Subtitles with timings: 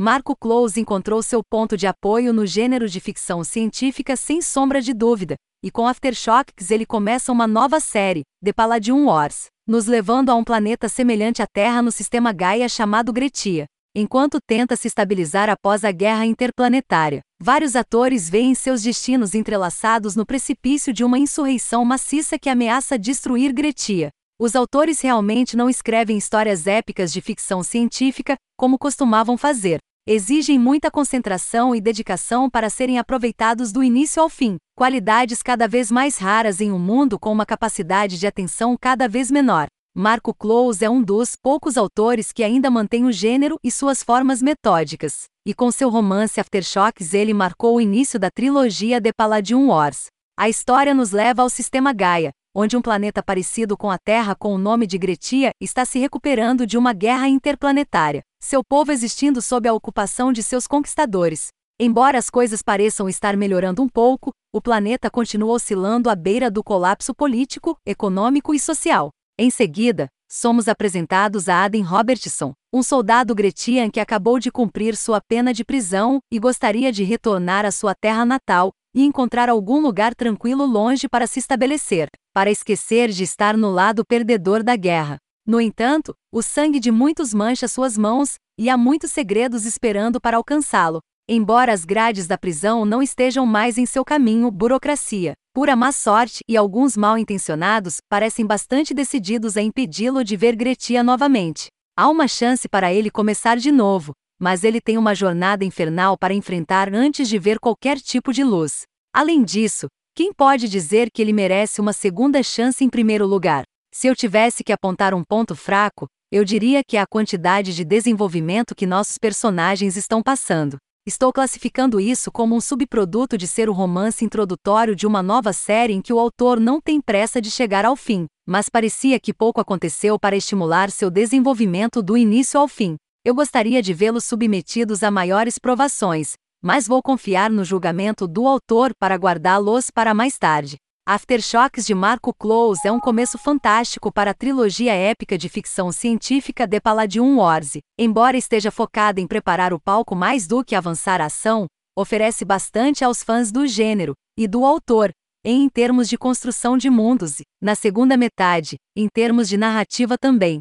[0.00, 4.94] Marco Close encontrou seu ponto de apoio no gênero de ficção científica sem sombra de
[4.94, 10.36] dúvida, e com Aftershocks ele começa uma nova série, The Palladium Wars, nos levando a
[10.36, 13.64] um planeta semelhante à Terra no sistema Gaia chamado Gretia.
[13.92, 20.24] Enquanto tenta se estabilizar após a guerra interplanetária, vários atores veem seus destinos entrelaçados no
[20.24, 24.10] precipício de uma insurreição maciça que ameaça destruir Gretia.
[24.40, 29.80] Os autores realmente não escrevem histórias épicas de ficção científica, como costumavam fazer.
[30.10, 35.90] Exigem muita concentração e dedicação para serem aproveitados do início ao fim, qualidades cada vez
[35.90, 39.66] mais raras em um mundo com uma capacidade de atenção cada vez menor.
[39.94, 44.40] Marco Close é um dos poucos autores que ainda mantém o gênero e suas formas
[44.40, 50.06] metódicas, e com seu romance Aftershocks ele marcou o início da trilogia The Palladium Wars.
[50.38, 54.54] A história nos leva ao sistema Gaia, onde um planeta parecido com a Terra com
[54.54, 59.68] o nome de Gretia está se recuperando de uma guerra interplanetária, seu povo existindo sob
[59.68, 61.48] a ocupação de seus conquistadores.
[61.78, 66.64] Embora as coisas pareçam estar melhorando um pouco, o planeta continua oscilando à beira do
[66.64, 69.10] colapso político, econômico e social.
[69.38, 75.20] Em seguida, somos apresentados a Aden Robertson, um soldado gretian que acabou de cumprir sua
[75.20, 80.14] pena de prisão e gostaria de retornar à sua terra natal e encontrar algum lugar
[80.14, 85.18] tranquilo longe para se estabelecer, para esquecer de estar no lado perdedor da guerra.
[85.48, 90.36] No entanto, o sangue de muitos mancha suas mãos, e há muitos segredos esperando para
[90.36, 91.00] alcançá-lo.
[91.26, 96.40] Embora as grades da prisão não estejam mais em seu caminho, burocracia, pura má sorte
[96.46, 101.68] e alguns mal intencionados parecem bastante decididos a impedi-lo de ver Gretia novamente.
[101.96, 106.34] Há uma chance para ele começar de novo, mas ele tem uma jornada infernal para
[106.34, 108.82] enfrentar antes de ver qualquer tipo de luz.
[109.14, 113.64] Além disso, quem pode dizer que ele merece uma segunda chance em primeiro lugar?
[113.92, 117.84] Se eu tivesse que apontar um ponto fraco, eu diria que é a quantidade de
[117.84, 120.76] desenvolvimento que nossos personagens estão passando.
[121.06, 125.94] Estou classificando isso como um subproduto de ser o romance introdutório de uma nova série
[125.94, 129.60] em que o autor não tem pressa de chegar ao fim, mas parecia que pouco
[129.60, 132.96] aconteceu para estimular seu desenvolvimento do início ao fim.
[133.24, 138.92] Eu gostaria de vê-los submetidos a maiores provações, mas vou confiar no julgamento do autor
[138.96, 140.76] para guardá-los para mais tarde.
[141.10, 146.68] Aftershocks de Marco Close é um começo fantástico para a trilogia épica de ficção científica
[146.68, 147.78] The Palladium Wars.
[147.98, 153.02] Embora esteja focada em preparar o palco mais do que avançar a ação, oferece bastante
[153.02, 155.10] aos fãs do gênero e do autor,
[155.42, 160.60] em termos de construção de mundos e, na segunda metade, em termos de narrativa também.